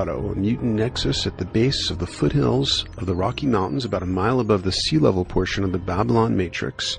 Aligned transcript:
Colorado, 0.00 0.32
a 0.32 0.34
mutant 0.34 0.76
nexus 0.76 1.26
at 1.26 1.36
the 1.36 1.44
base 1.44 1.90
of 1.90 1.98
the 1.98 2.06
foothills 2.06 2.86
of 2.96 3.04
the 3.04 3.14
Rocky 3.14 3.46
Mountains, 3.46 3.84
about 3.84 4.02
a 4.02 4.06
mile 4.06 4.40
above 4.40 4.62
the 4.62 4.72
sea 4.72 4.96
level 4.96 5.26
portion 5.26 5.62
of 5.62 5.72
the 5.72 5.78
Babylon 5.78 6.38
Matrix, 6.38 6.96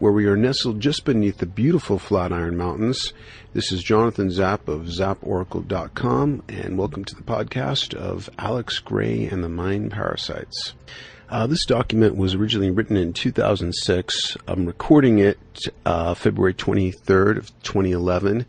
where 0.00 0.10
we 0.10 0.26
are 0.26 0.36
nestled 0.36 0.80
just 0.80 1.04
beneath 1.04 1.38
the 1.38 1.46
beautiful 1.46 1.96
Flatiron 1.96 2.56
Mountains. 2.56 3.12
This 3.52 3.70
is 3.70 3.84
Jonathan 3.84 4.32
Zap 4.32 4.66
of 4.66 4.86
zaporacle.com, 4.86 6.42
and 6.48 6.76
welcome 6.76 7.04
to 7.04 7.14
the 7.14 7.22
podcast 7.22 7.94
of 7.94 8.28
Alex 8.36 8.80
Grey 8.80 9.26
and 9.26 9.44
the 9.44 9.48
Mind 9.48 9.92
Parasites. 9.92 10.74
Uh, 11.28 11.46
this 11.46 11.64
document 11.64 12.16
was 12.16 12.34
originally 12.34 12.72
written 12.72 12.96
in 12.96 13.12
2006. 13.12 14.36
I'm 14.48 14.66
recording 14.66 15.20
it 15.20 15.38
uh, 15.86 16.14
February 16.14 16.54
23rd 16.54 17.38
of 17.38 17.62
2011. 17.62 18.44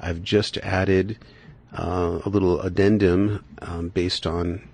I've 0.00 0.22
just 0.22 0.56
added 0.56 1.18
uh, 1.76 2.20
a 2.24 2.28
little 2.28 2.60
addendum 2.60 3.44
um, 3.60 3.88
based 3.88 4.26
on 4.26 4.68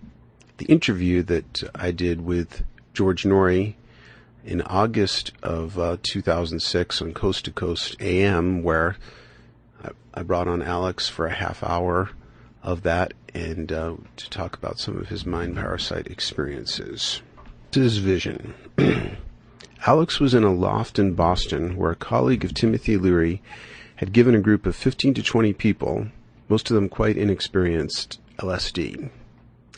the 0.58 0.66
interview 0.66 1.22
that 1.22 1.62
I 1.74 1.90
did 1.92 2.20
with 2.20 2.64
George 2.94 3.22
Noory 3.24 3.74
in 4.44 4.62
August 4.62 5.32
of 5.42 5.78
uh, 5.78 5.98
2006 6.02 7.02
on 7.02 7.12
Coast 7.12 7.44
to 7.44 7.52
Coast 7.52 7.96
AM, 8.00 8.62
where 8.62 8.96
I, 9.84 9.90
I, 10.14 10.22
brought 10.22 10.48
on 10.48 10.62
Alex 10.62 11.08
for 11.08 11.26
a 11.26 11.34
half 11.34 11.62
hour 11.62 12.10
of 12.62 12.82
that 12.82 13.14
and 13.34 13.70
uh, 13.70 13.94
to 14.16 14.30
talk 14.30 14.56
about 14.56 14.78
some 14.78 14.96
of 14.96 15.08
his 15.08 15.24
mind 15.24 15.54
parasite 15.56 16.08
experiences. 16.08 17.22
His 17.72 17.98
vision. 17.98 18.54
Alex 19.86 20.18
was 20.18 20.34
in 20.34 20.42
a 20.42 20.52
loft 20.52 20.98
in 20.98 21.14
Boston 21.14 21.76
where 21.76 21.92
a 21.92 21.96
colleague 21.96 22.44
of 22.44 22.54
Timothy 22.54 22.96
Leary 22.96 23.40
had 23.96 24.12
given 24.12 24.34
a 24.34 24.40
group 24.40 24.66
of 24.66 24.74
15 24.74 25.14
to 25.14 25.22
20 25.22 25.52
people 25.52 26.08
most 26.48 26.70
of 26.70 26.74
them 26.74 26.88
quite 26.88 27.16
inexperienced, 27.16 28.20
LSD. 28.38 29.10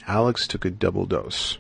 Alex 0.07 0.47
took 0.47 0.65
a 0.65 0.71
double 0.71 1.07
dose. 1.07 1.59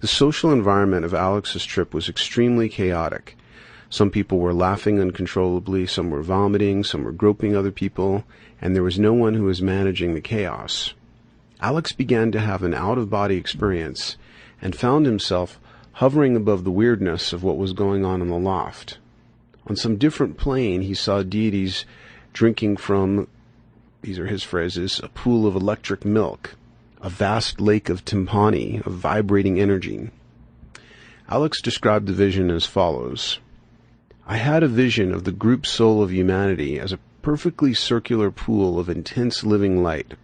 The 0.00 0.06
social 0.06 0.50
environment 0.50 1.04
of 1.04 1.14
Alex's 1.14 1.64
trip 1.64 1.92
was 1.92 2.08
extremely 2.08 2.68
chaotic. 2.68 3.36
Some 3.90 4.10
people 4.10 4.38
were 4.38 4.54
laughing 4.54 5.00
uncontrollably, 5.00 5.86
some 5.86 6.10
were 6.10 6.22
vomiting, 6.22 6.84
some 6.84 7.04
were 7.04 7.12
groping 7.12 7.56
other 7.56 7.72
people, 7.72 8.24
and 8.60 8.74
there 8.74 8.82
was 8.82 8.98
no 8.98 9.12
one 9.12 9.34
who 9.34 9.44
was 9.44 9.60
managing 9.60 10.14
the 10.14 10.20
chaos. 10.20 10.94
Alex 11.60 11.92
began 11.92 12.32
to 12.32 12.40
have 12.40 12.62
an 12.62 12.72
out 12.72 12.98
of 12.98 13.10
body 13.10 13.36
experience 13.36 14.16
and 14.62 14.74
found 14.76 15.06
himself 15.06 15.60
hovering 15.94 16.36
above 16.36 16.64
the 16.64 16.70
weirdness 16.70 17.32
of 17.32 17.42
what 17.42 17.58
was 17.58 17.72
going 17.72 18.04
on 18.04 18.22
in 18.22 18.28
the 18.28 18.38
loft. 18.38 18.98
On 19.66 19.76
some 19.76 19.96
different 19.96 20.38
plane, 20.38 20.82
he 20.82 20.94
saw 20.94 21.22
deities 21.22 21.84
drinking 22.32 22.78
from 22.78 23.28
these 24.02 24.18
are 24.18 24.26
his 24.26 24.42
phrases, 24.42 25.00
a 25.02 25.08
pool 25.08 25.46
of 25.46 25.54
electric 25.54 26.04
milk, 26.04 26.54
a 27.02 27.10
vast 27.10 27.60
lake 27.60 27.88
of 27.88 28.04
timpani, 28.04 28.84
of 28.86 28.94
vibrating 28.94 29.60
energy. 29.60 30.10
Alex 31.28 31.60
described 31.60 32.06
the 32.06 32.12
vision 32.12 32.50
as 32.50 32.66
follows 32.66 33.38
I 34.26 34.36
had 34.36 34.62
a 34.62 34.68
vision 34.68 35.12
of 35.12 35.24
the 35.24 35.32
group 35.32 35.66
soul 35.66 36.02
of 36.02 36.12
humanity 36.12 36.78
as 36.78 36.92
a 36.92 37.00
perfectly 37.20 37.74
circular 37.74 38.30
pool 38.30 38.78
of 38.78 38.88
intense 38.88 39.44
living 39.44 39.82
light. 39.82 40.14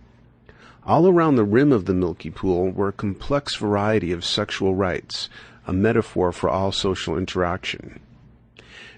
All 0.86 1.08
around 1.08 1.34
the 1.34 1.44
rim 1.44 1.72
of 1.72 1.84
the 1.84 1.94
milky 1.94 2.30
pool 2.30 2.70
were 2.70 2.88
a 2.88 2.92
complex 2.92 3.56
variety 3.56 4.12
of 4.12 4.24
sexual 4.24 4.74
rites, 4.74 5.28
a 5.66 5.72
metaphor 5.72 6.30
for 6.32 6.48
all 6.48 6.70
social 6.72 7.18
interaction. 7.18 8.00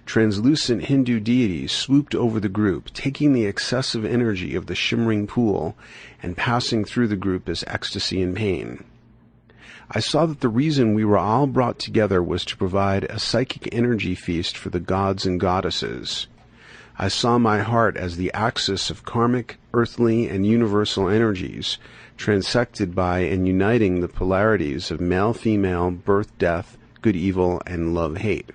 Translucent 0.09 0.85
Hindu 0.85 1.21
deities 1.21 1.71
swooped 1.71 2.15
over 2.15 2.41
the 2.41 2.49
group, 2.49 2.91
taking 2.95 3.35
the 3.35 3.45
excessive 3.45 4.07
energy 4.07 4.55
of 4.55 4.65
the 4.65 4.75
shimmering 4.75 5.27
pool 5.27 5.77
and 6.23 6.35
passing 6.35 6.83
through 6.83 7.09
the 7.09 7.15
group 7.15 7.47
as 7.47 7.63
ecstasy 7.67 8.23
and 8.23 8.35
pain. 8.35 8.85
I 9.91 10.01
saw 10.01 10.25
that 10.25 10.41
the 10.41 10.49
reason 10.49 10.95
we 10.95 11.05
were 11.05 11.19
all 11.19 11.47
brought 11.47 11.79
together 11.79 12.23
was 12.23 12.47
to 12.47 12.57
provide 12.57 13.05
a 13.05 13.19
psychic 13.19 13.69
energy 13.71 14.15
feast 14.15 14.57
for 14.57 14.71
the 14.71 14.81
gods 14.81 15.27
and 15.27 15.39
goddesses. 15.39 16.27
I 16.99 17.09
saw 17.09 17.37
my 17.37 17.59
heart 17.59 17.99
as 17.99 18.17
the 18.17 18.33
axis 18.33 18.89
of 18.89 19.05
karmic, 19.05 19.59
earthly, 19.75 20.27
and 20.27 20.47
universal 20.47 21.11
energies, 21.11 21.77
transected 22.17 22.95
by 22.95 23.19
and 23.19 23.47
uniting 23.47 24.01
the 24.01 24.09
polarities 24.09 24.91
of 24.91 25.03
male 25.03 25.35
female, 25.35 25.91
birth 25.91 26.37
death, 26.39 26.79
good 27.03 27.15
evil, 27.15 27.61
and 27.67 27.95
love 27.95 28.17
hate. 28.17 28.53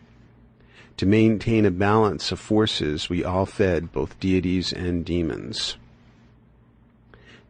To 0.98 1.06
maintain 1.06 1.66
a 1.66 1.72
balance 1.72 2.32
of 2.32 2.40
forces, 2.40 3.10
we 3.10 3.24
all 3.24 3.46
fed 3.46 3.92
both 3.92 4.20
deities 4.20 4.72
and 4.72 5.04
demons. 5.04 5.76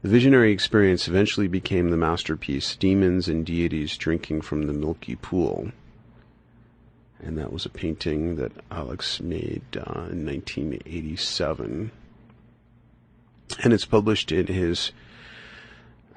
The 0.02 0.10
visionary 0.10 0.52
experience 0.52 1.08
eventually 1.08 1.48
became 1.48 1.90
the 1.90 1.98
masterpiece 1.98 2.76
Demons 2.76 3.30
and 3.30 3.46
Deities 3.46 3.96
Drinking 3.96 4.42
from 4.42 4.64
the 4.64 4.74
Milky 4.74 5.16
Pool. 5.16 5.72
And 7.22 7.38
that 7.38 7.54
was 7.54 7.66
a 7.66 7.70
painting 7.70 8.36
that 8.36 8.52
Alex 8.70 9.22
made 9.22 9.62
uh, 9.78 10.12
in 10.12 10.26
1987. 10.26 11.92
And 13.64 13.74
it's 13.74 13.86
published 13.86 14.34
in 14.34 14.48
his 14.48 14.92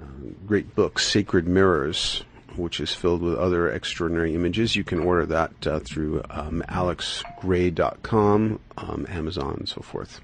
uh, 0.00 0.30
great 0.46 0.74
book, 0.74 0.98
Sacred 0.98 1.46
Mirrors, 1.46 2.24
which 2.58 2.80
is 2.80 2.94
filled 2.94 3.22
with 3.22 3.34
other 3.34 3.70
extraordinary 3.70 4.34
images. 4.34 4.76
You 4.76 4.84
can 4.84 5.00
order 5.00 5.26
that 5.26 5.66
uh, 5.66 5.80
through 5.80 6.22
um, 6.30 6.62
alexgrey.com, 6.68 8.60
um, 8.76 9.06
Amazon, 9.08 9.54
and 9.58 9.68
so 9.68 9.80
forth. 9.80 10.20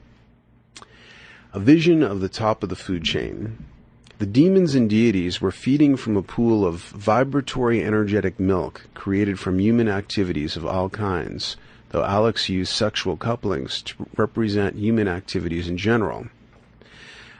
A 1.52 1.60
vision 1.60 2.02
of 2.02 2.20
the 2.20 2.28
top 2.28 2.62
of 2.62 2.68
the 2.68 2.76
food 2.76 3.04
chain. 3.04 3.64
The 4.18 4.26
demons 4.26 4.74
and 4.74 4.88
deities 4.88 5.40
were 5.40 5.50
feeding 5.50 5.96
from 5.96 6.16
a 6.16 6.22
pool 6.22 6.64
of 6.64 6.76
vibratory 6.76 7.82
energetic 7.82 8.38
milk 8.38 8.86
created 8.94 9.38
from 9.38 9.58
human 9.58 9.88
activities 9.88 10.56
of 10.56 10.64
all 10.64 10.88
kinds, 10.88 11.56
though 11.90 12.04
Alex 12.04 12.48
used 12.48 12.72
sexual 12.72 13.16
couplings 13.16 13.82
to 13.82 14.06
represent 14.16 14.76
human 14.76 15.08
activities 15.08 15.68
in 15.68 15.76
general. 15.76 16.28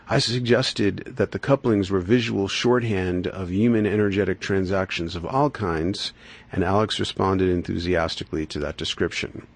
I 0.08 0.18
suggested 0.18 1.14
that 1.16 1.30
the 1.30 1.38
couplings 1.38 1.90
were 1.90 2.00
visual 2.00 2.48
shorthand 2.48 3.26
of 3.26 3.50
human 3.50 3.86
energetic 3.86 4.40
transactions 4.40 5.14
of 5.14 5.24
all 5.24 5.48
kinds, 5.48 6.12
and 6.50 6.64
Alex 6.64 6.98
responded 6.98 7.48
enthusiastically 7.48 8.44
to 8.46 8.58
that 8.58 8.76
description. 8.76 9.46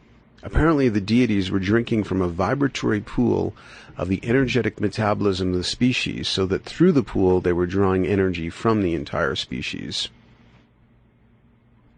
Apparently, 0.43 0.89
the 0.89 1.01
deities 1.01 1.51
were 1.51 1.59
drinking 1.59 2.05
from 2.05 2.23
a 2.23 2.29
vibratory 2.29 3.01
pool 3.01 3.55
of 3.97 4.09
the 4.09 4.21
energetic 4.23 4.81
metabolism 4.81 5.51
of 5.51 5.57
the 5.57 5.65
species, 5.65 6.29
so 6.29 6.47
that 6.47 6.65
through 6.65 6.93
the 6.93 7.03
pool 7.03 7.41
they 7.41 7.53
were 7.53 7.67
drawing 7.67 8.07
energy 8.07 8.49
from 8.49 8.83
the 8.83 8.95
entire 8.95 9.34
species. 9.34 10.09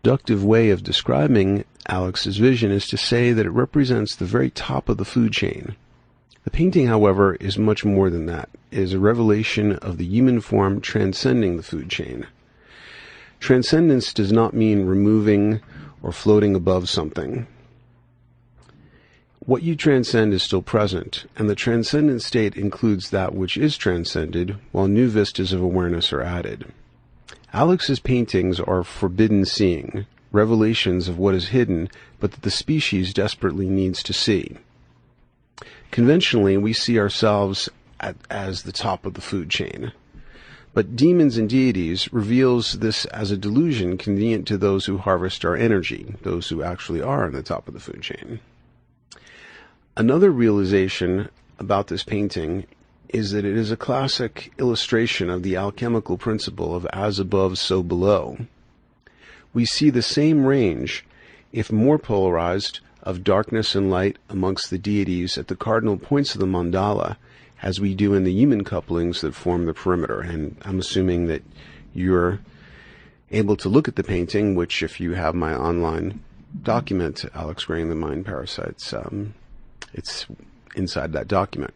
Productive 0.02 0.42
way 0.42 0.70
of 0.70 0.82
describing 0.82 1.64
Alex's 1.86 2.38
vision 2.38 2.70
is 2.70 2.86
to 2.86 2.96
say 2.96 3.32
that 3.32 3.44
it 3.44 3.50
represents 3.50 4.16
the 4.16 4.24
very 4.24 4.48
top 4.48 4.88
of 4.88 4.96
the 4.96 5.04
food 5.04 5.32
chain, 5.32 5.76
the 6.44 6.50
painting, 6.50 6.86
however, 6.86 7.34
is 7.36 7.58
much 7.58 7.84
more 7.84 8.10
than 8.10 8.26
that. 8.26 8.48
It 8.70 8.78
is 8.78 8.92
a 8.92 8.98
revelation 8.98 9.72
of 9.72 9.98
the 9.98 10.04
human 10.04 10.40
form 10.40 10.80
transcending 10.80 11.56
the 11.56 11.62
food 11.62 11.90
chain. 11.90 12.26
Transcendence 13.40 14.12
does 14.12 14.32
not 14.32 14.54
mean 14.54 14.86
removing 14.86 15.60
or 16.02 16.12
floating 16.12 16.54
above 16.54 16.88
something. 16.88 17.46
What 19.40 19.62
you 19.62 19.76
transcend 19.76 20.34
is 20.34 20.42
still 20.42 20.60
present, 20.60 21.24
and 21.36 21.48
the 21.48 21.54
transcendent 21.54 22.22
state 22.22 22.56
includes 22.56 23.10
that 23.10 23.34
which 23.34 23.56
is 23.56 23.76
transcended, 23.76 24.56
while 24.72 24.88
new 24.88 25.08
vistas 25.08 25.52
of 25.52 25.62
awareness 25.62 26.12
are 26.12 26.20
added. 26.20 26.66
Alex's 27.52 27.98
paintings 27.98 28.60
are 28.60 28.84
forbidden 28.84 29.46
seeing, 29.46 30.04
revelations 30.32 31.08
of 31.08 31.18
what 31.18 31.34
is 31.34 31.48
hidden, 31.48 31.88
but 32.20 32.32
that 32.32 32.42
the 32.42 32.50
species 32.50 33.14
desperately 33.14 33.70
needs 33.70 34.02
to 34.02 34.12
see. 34.12 34.58
Conventionally, 35.90 36.56
we 36.56 36.72
see 36.72 36.98
ourselves 36.98 37.68
at, 38.00 38.16
as 38.30 38.62
the 38.62 38.72
top 38.72 39.06
of 39.06 39.14
the 39.14 39.20
food 39.20 39.50
chain. 39.50 39.92
But 40.74 40.94
Demons 40.94 41.36
and 41.38 41.48
Deities 41.48 42.12
reveals 42.12 42.74
this 42.74 43.04
as 43.06 43.30
a 43.30 43.36
delusion 43.36 43.98
convenient 43.98 44.46
to 44.48 44.58
those 44.58 44.86
who 44.86 44.98
harvest 44.98 45.44
our 45.44 45.56
energy, 45.56 46.14
those 46.22 46.48
who 46.48 46.62
actually 46.62 47.02
are 47.02 47.24
on 47.24 47.32
the 47.32 47.42
top 47.42 47.66
of 47.66 47.74
the 47.74 47.80
food 47.80 48.02
chain. 48.02 48.40
Another 49.96 50.30
realization 50.30 51.28
about 51.58 51.88
this 51.88 52.04
painting 52.04 52.66
is 53.08 53.32
that 53.32 53.44
it 53.44 53.56
is 53.56 53.72
a 53.72 53.76
classic 53.76 54.52
illustration 54.58 55.30
of 55.30 55.42
the 55.42 55.56
alchemical 55.56 56.18
principle 56.18 56.76
of 56.76 56.86
as 56.92 57.18
above, 57.18 57.58
so 57.58 57.82
below. 57.82 58.38
We 59.52 59.64
see 59.64 59.90
the 59.90 60.02
same 60.02 60.44
range, 60.44 61.04
if 61.52 61.72
more 61.72 61.98
polarized, 61.98 62.80
of 63.08 63.24
darkness 63.24 63.74
and 63.74 63.90
light 63.90 64.18
amongst 64.28 64.68
the 64.68 64.76
deities 64.76 65.38
at 65.38 65.48
the 65.48 65.56
cardinal 65.56 65.96
points 65.96 66.34
of 66.34 66.40
the 66.40 66.46
mandala 66.46 67.16
as 67.62 67.80
we 67.80 67.94
do 67.94 68.12
in 68.12 68.24
the 68.24 68.32
human 68.32 68.62
couplings 68.62 69.22
that 69.22 69.34
form 69.34 69.64
the 69.64 69.72
perimeter. 69.72 70.20
And 70.20 70.56
I'm 70.62 70.78
assuming 70.78 71.26
that 71.28 71.42
you're 71.94 72.40
able 73.30 73.56
to 73.56 73.68
look 73.70 73.88
at 73.88 73.96
the 73.96 74.04
painting, 74.04 74.54
which, 74.54 74.82
if 74.82 75.00
you 75.00 75.14
have 75.14 75.34
my 75.34 75.54
online 75.54 76.20
document, 76.62 77.24
Alex 77.34 77.66
and 77.66 77.90
the 77.90 77.94
Mind 77.94 78.26
Parasites, 78.26 78.92
um, 78.92 79.32
it's 79.94 80.26
inside 80.76 81.14
that 81.14 81.28
document. 81.28 81.72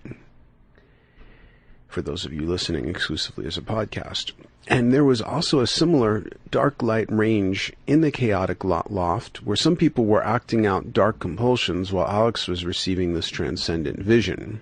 for 1.89 2.03
those 2.03 2.25
of 2.25 2.33
you 2.33 2.43
listening 2.43 2.89
exclusively 2.89 3.47
as 3.47 3.59
a 3.59 3.63
podcast. 3.63 4.33
And 4.69 4.93
there 4.93 5.05
was 5.05 5.21
also 5.21 5.61
a 5.61 5.67
similar 5.67 6.25
dark 6.51 6.83
light 6.83 7.11
range 7.11 7.73
in 7.87 8.01
the 8.01 8.13
chaotic 8.13 8.63
loft 8.65 9.43
where 9.43 9.57
some 9.57 9.77
people 9.77 10.05
were 10.05 10.25
acting 10.25 10.67
out 10.67 10.93
dark 10.93 11.19
compulsions 11.19 11.93
while 11.93 12.07
Alex 12.07 12.47
was 12.47 12.65
receiving 12.65 13.13
this 13.13 13.29
transcendent 13.29 13.99
vision. 13.99 14.61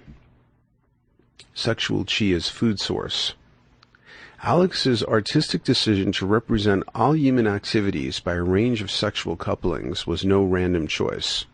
Sexual 1.52 2.04
chi 2.04 2.30
as 2.30 2.48
food 2.48 2.80
source. 2.80 3.34
Alex's 4.42 5.04
artistic 5.04 5.64
decision 5.64 6.12
to 6.12 6.24
represent 6.24 6.82
all 6.94 7.14
human 7.14 7.46
activities 7.46 8.20
by 8.20 8.32
a 8.32 8.42
range 8.42 8.80
of 8.80 8.90
sexual 8.90 9.36
couplings 9.36 10.06
was 10.06 10.24
no 10.24 10.42
random 10.42 10.86
choice. 10.86 11.44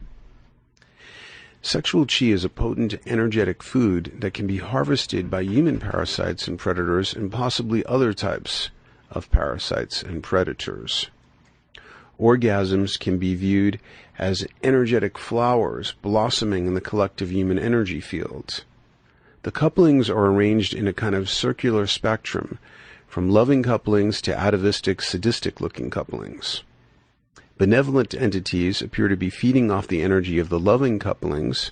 Sexual 1.67 2.07
chi 2.07 2.27
is 2.27 2.45
a 2.45 2.49
potent, 2.49 2.95
energetic 3.07 3.61
food 3.61 4.13
that 4.21 4.35
can 4.35 4.47
be 4.47 4.59
harvested 4.59 5.29
by 5.29 5.43
human 5.43 5.81
parasites 5.81 6.47
and 6.47 6.61
predators 6.61 7.13
and 7.13 7.29
possibly 7.29 7.85
other 7.87 8.13
types 8.13 8.71
of 9.11 9.29
parasites 9.33 10.01
and 10.01 10.23
predators. 10.23 11.11
Orgasms 12.21 12.97
can 13.01 13.19
be 13.19 13.35
viewed 13.35 13.81
as 14.17 14.47
energetic 14.63 15.19
flowers 15.19 15.95
blossoming 16.03 16.69
in 16.69 16.75
the 16.75 16.81
collective 16.81 17.33
human 17.33 17.59
energy 17.59 17.99
field. 17.99 18.63
The 19.43 19.51
couplings 19.51 20.09
are 20.09 20.27
arranged 20.27 20.73
in 20.73 20.87
a 20.87 20.93
kind 20.93 21.17
of 21.17 21.29
circular 21.29 21.89
spectrum, 21.89 22.61
from 23.09 23.29
loving 23.29 23.65
couplings 23.65 24.23
to 24.23 24.39
atavistic, 24.39 25.03
sadistic 25.03 25.61
looking 25.61 25.91
couplings. 25.91 26.63
Benevolent 27.58 28.12
entities 28.12 28.82
appear 28.82 29.08
to 29.08 29.17
be 29.17 29.31
feeding 29.31 29.70
off 29.70 29.88
the 29.88 30.03
energy 30.03 30.38
of 30.38 30.50
the 30.50 30.61
loving 30.61 30.99
couplings, 30.99 31.70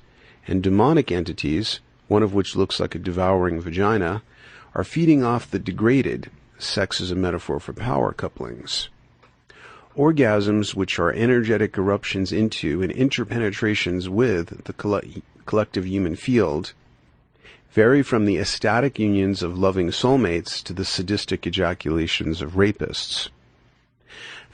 and 0.48 0.62
demonic 0.62 1.12
entities, 1.12 1.80
one 2.08 2.22
of 2.22 2.32
which 2.32 2.56
looks 2.56 2.80
like 2.80 2.94
a 2.94 2.98
devouring 2.98 3.60
vagina, 3.60 4.22
are 4.74 4.82
feeding 4.82 5.22
off 5.22 5.50
the 5.50 5.58
degraded, 5.58 6.30
sex 6.58 7.02
is 7.02 7.10
a 7.10 7.14
metaphor 7.14 7.60
for 7.60 7.74
power 7.74 8.12
couplings. 8.12 8.88
Orgasms, 9.94 10.74
which 10.74 10.98
are 10.98 11.12
energetic 11.12 11.76
eruptions 11.76 12.32
into 12.32 12.82
and 12.82 12.90
interpenetrations 12.90 14.08
with 14.08 14.64
the 14.64 14.72
coll- 14.72 15.02
collective 15.44 15.86
human 15.86 16.16
field, 16.16 16.72
vary 17.72 18.02
from 18.02 18.24
the 18.24 18.38
ecstatic 18.38 18.98
unions 18.98 19.42
of 19.42 19.58
loving 19.58 19.88
soulmates 19.88 20.62
to 20.62 20.72
the 20.72 20.84
sadistic 20.84 21.46
ejaculations 21.46 22.40
of 22.40 22.52
rapists. 22.52 23.28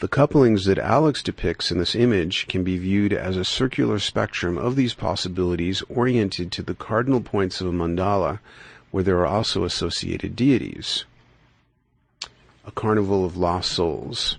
The 0.01 0.09
couplings 0.09 0.65
that 0.65 0.79
Alex 0.79 1.23
depicts 1.23 1.71
in 1.71 1.77
this 1.77 1.95
image 1.95 2.49
can 2.49 2.65
be 2.65 2.79
viewed 2.79 3.13
as 3.13 3.37
a 3.37 3.45
circular 3.45 3.99
spectrum 3.99 4.57
of 4.57 4.75
these 4.75 4.95
possibilities 4.95 5.83
oriented 5.91 6.51
to 6.53 6.63
the 6.63 6.75
cardinal 6.75 7.21
points 7.21 7.61
of 7.61 7.67
a 7.67 7.73
mandala 7.73 8.39
where 8.91 9.05
there 9.05 9.19
are 9.19 9.27
also 9.27 9.63
associated 9.63 10.35
deities. 10.35 11.05
A 12.65 12.71
carnival 12.71 13.27
of 13.27 13.37
lost 13.37 13.73
souls. 13.73 14.39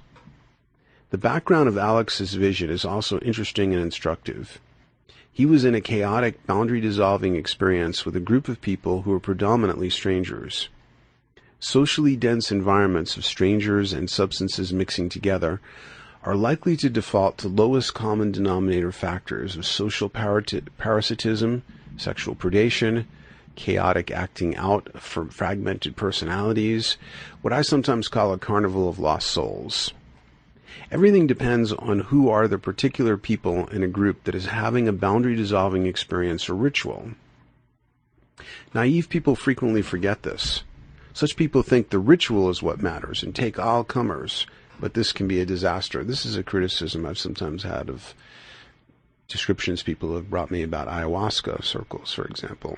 The 1.12 1.20
background 1.20 1.70
of 1.70 1.78
Alex's 1.78 2.34
vision 2.34 2.72
is 2.72 2.84
also 2.84 3.20
interesting 3.20 3.72
and 3.72 3.84
instructive. 3.84 4.60
He 5.32 5.46
was 5.46 5.64
in 5.64 5.76
a 5.76 5.82
chaotic, 5.82 6.44
boundary 6.48 6.82
dissolving 6.82 7.36
experience 7.36 8.04
with 8.04 8.16
a 8.16 8.20
group 8.20 8.48
of 8.48 8.62
people 8.62 9.04
who 9.04 9.12
were 9.12 9.20
predominantly 9.20 9.92
strangers. 9.92 10.70
Socially 11.64 12.16
dense 12.16 12.52
environments 12.52 13.18
of 13.18 13.24
strangers 13.24 13.94
and 13.94 14.10
substances 14.10 14.74
mixing 14.74 15.10
together 15.10 15.62
are 16.24 16.36
likely 16.36 16.76
to 16.78 16.90
default 16.90 17.38
to 17.38 17.48
lowest 17.48 17.94
common 17.94 18.32
denominator 18.32 18.92
factors 18.92 19.56
of 19.56 19.64
social 19.64 20.10
parasitism, 20.10 21.62
sexual 21.98 22.36
predation, 22.36 23.06
chaotic 23.54 24.10
acting 24.10 24.56
out 24.56 25.00
from 25.00 25.30
fragmented 25.30 25.96
personalities, 25.96 26.98
what 27.44 27.54
I 27.54 27.62
sometimes 27.62 28.08
call 28.08 28.34
a 28.34 28.40
carnival 28.40 28.90
of 28.90 28.98
lost 28.98 29.28
souls. 29.28 29.94
Everything 30.90 31.28
depends 31.28 31.72
on 31.74 32.00
who 32.00 32.28
are 32.28 32.48
the 32.48 32.58
particular 32.58 33.18
people 33.18 33.68
in 33.68 33.84
a 33.84 33.88
group 33.88 34.24
that 34.24 34.34
is 34.34 34.48
having 34.48 34.88
a 34.88 34.94
boundary 34.94 35.36
dissolving 35.36 35.86
experience 35.86 36.50
or 36.50 36.56
ritual. 36.56 37.12
Naive 38.74 39.10
people 39.10 39.36
frequently 39.36 39.84
forget 39.84 40.24
this. 40.24 40.64
Such 41.14 41.36
people 41.36 41.62
think 41.62 41.90
the 41.90 42.00
ritual 42.00 42.50
is 42.50 42.64
what 42.64 42.82
matters 42.82 43.22
and 43.24 43.36
take 43.36 43.60
all 43.60 43.84
comers, 43.84 44.48
but 44.80 44.94
this 44.94 45.12
can 45.12 45.28
be 45.28 45.40
a 45.40 45.46
disaster. 45.46 46.04
This 46.04 46.26
is 46.26 46.38
a 46.38 46.44
criticism 46.44 47.06
I've 47.06 47.18
sometimes 47.18 47.64
had 47.64 47.90
of 47.90 48.14
descriptions 49.28 49.84
people 49.84 50.16
have 50.16 50.30
brought 50.30 50.52
me 50.52 50.64
about 50.64 50.88
ayahuasca 50.88 51.64
circles, 51.64 52.14
for 52.14 52.26
example. 52.26 52.78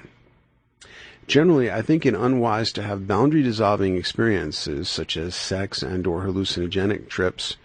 Generally, 1.28 1.72
I 1.72 1.82
think 1.82 2.06
it 2.06 2.14
unwise 2.16 2.72
to 2.74 2.84
have 2.84 3.08
boundary 3.08 3.44
dissolving 3.44 3.96
experiences 3.96 4.90
such 4.90 5.16
as 5.16 5.36
sex 5.36 5.82
and 5.82 6.06
or 6.06 6.24
hallucinogenic 6.24 7.08
trips 7.08 7.56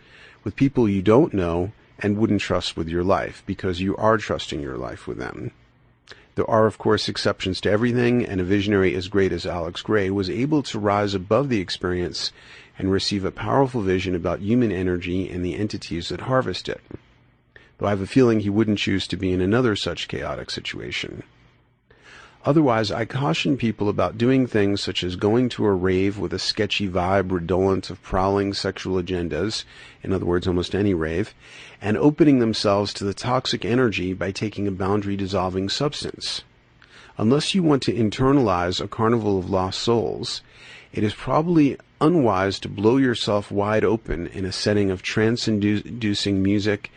with 0.45 0.55
people 0.55 0.89
you 0.89 1.03
don't 1.03 1.35
know 1.35 1.73
and 1.99 2.17
wouldn't 2.17 2.41
trust 2.41 2.77
with 2.77 2.89
your 2.89 3.03
life 3.03 3.43
because 3.47 3.81
you 3.81 3.97
are 3.97 4.17
trusting 4.17 4.61
your 4.61 4.79
life 4.79 5.09
with 5.09 5.19
them. 5.19 5.51
There 6.39 6.49
are, 6.49 6.67
of 6.67 6.79
course, 6.79 7.09
exceptions 7.09 7.61
to 7.63 7.71
everything, 7.73 8.25
and 8.25 8.41
a 8.41 8.45
visionary 8.45 8.95
as 8.95 9.09
great 9.09 9.33
as 9.33 9.45
Alex 9.45 9.83
Grey 9.83 10.09
was 10.09 10.31
able 10.31 10.63
to 10.63 10.79
rise 10.79 11.13
above 11.13 11.49
the 11.49 11.59
experience 11.59 12.31
and 12.79 12.93
receive 12.93 13.25
a 13.25 13.33
powerful 13.33 13.81
vision 13.81 14.15
about 14.15 14.39
human 14.39 14.71
energy 14.71 15.29
and 15.29 15.45
the 15.45 15.57
entities 15.57 16.11
that 16.11 16.21
harvest 16.21 16.69
it. 16.69 16.81
Though 17.79 17.87
I 17.87 17.91
have 17.91 18.01
a 18.01 18.07
feeling 18.07 18.39
he 18.39 18.51
wouldn't 18.51 18.79
choose 18.79 19.09
to 19.09 19.17
be 19.17 19.33
in 19.33 19.41
another 19.41 19.75
such 19.75 20.07
chaotic 20.07 20.51
situation. 20.51 21.25
Otherwise, 22.49 22.91
I 22.91 23.05
caution 23.05 23.59
people 23.59 23.91
about 23.91 24.17
doing 24.17 24.47
things 24.47 24.81
such 24.81 25.05
as 25.05 25.17
going 25.17 25.51
to 25.51 25.67
a 25.67 25.73
rave 25.75 26.17
with 26.17 26.33
a 26.33 26.39
sketchy 26.39 26.89
vibe 26.89 27.31
redolent 27.31 27.91
of 27.91 28.03
prowling 28.03 28.55
sexual 28.55 28.97
agendas, 28.97 29.65
in 30.03 30.15
other 30.15 30.25
words, 30.25 30.49
almost 30.49 30.75
any 30.75 30.95
rave, 30.95 31.35
and 31.83 31.99
opening 31.99 32.39
themselves 32.39 32.95
to 32.95 33.05
the 33.05 33.13
toxic 33.13 33.67
energy 33.67 34.15
by 34.15 34.31
taking 34.31 34.67
a 34.67 34.71
boundary 34.71 35.15
dissolving 35.15 35.69
substance. 35.69 36.43
Unless 37.19 37.55
you 37.55 37.63
want 37.63 37.83
to 37.83 37.93
internalize 37.93 38.81
a 38.81 38.89
carnival 38.89 39.39
of 39.39 39.51
lost 39.51 39.83
souls, 39.83 40.41
it 40.91 41.05
is 41.05 41.13
probably 41.13 41.77
unwise 42.01 42.59
to 42.61 42.69
blow 42.71 42.97
yourself 42.97 43.51
wide 43.51 43.85
open 43.85 44.27
in 44.29 44.47
a 44.47 44.53
setting 44.53 44.91
of 44.91 45.03
trance 45.03 45.49
inducing 45.49 46.43
music 46.43 46.91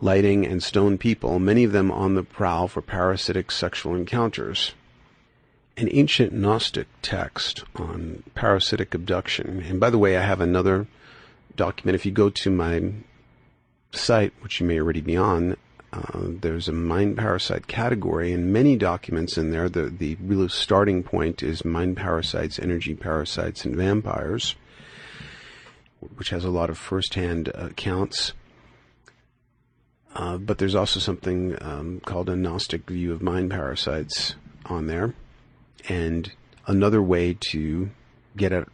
lighting, 0.00 0.46
and 0.46 0.62
stone 0.62 0.98
people, 0.98 1.38
many 1.38 1.64
of 1.64 1.72
them 1.72 1.90
on 1.90 2.14
the 2.14 2.22
prowl 2.22 2.68
for 2.68 2.82
parasitic 2.82 3.50
sexual 3.50 3.94
encounters. 3.94 4.74
An 5.76 5.88
ancient 5.92 6.32
Gnostic 6.32 6.86
text 7.02 7.64
on 7.74 8.22
parasitic 8.34 8.94
abduction, 8.94 9.62
and 9.68 9.78
by 9.78 9.90
the 9.90 9.98
way, 9.98 10.16
I 10.16 10.22
have 10.22 10.40
another 10.40 10.86
document. 11.54 11.94
If 11.94 12.06
you 12.06 12.12
go 12.12 12.30
to 12.30 12.50
my 12.50 12.92
site, 13.92 14.32
which 14.40 14.60
you 14.60 14.66
may 14.66 14.80
already 14.80 15.00
be 15.00 15.16
on, 15.16 15.56
uh, 15.92 16.20
there's 16.40 16.68
a 16.68 16.72
mind 16.72 17.16
parasite 17.16 17.66
category, 17.66 18.32
and 18.32 18.52
many 18.52 18.76
documents 18.76 19.38
in 19.38 19.50
there. 19.50 19.68
The 19.68 19.84
the 19.84 20.16
real 20.16 20.48
starting 20.48 21.02
point 21.02 21.42
is 21.42 21.64
mind 21.64 21.96
parasites, 21.96 22.58
energy 22.58 22.94
parasites, 22.94 23.64
and 23.64 23.76
vampires, 23.76 24.56
which 26.16 26.30
has 26.30 26.44
a 26.44 26.50
lot 26.50 26.70
of 26.70 26.78
first-hand 26.78 27.48
accounts. 27.48 28.32
Uh, 30.16 30.38
but 30.38 30.56
there's 30.56 30.74
also 30.74 30.98
something 30.98 31.58
um, 31.60 32.00
called 32.00 32.30
a 32.30 32.36
Gnostic 32.36 32.88
view 32.88 33.12
of 33.12 33.20
mind 33.20 33.50
parasites 33.50 34.34
on 34.64 34.86
there. 34.86 35.14
And 35.90 36.32
another 36.66 37.02
way 37.02 37.36
to 37.50 37.90
get 38.34 38.50
at 38.50 38.66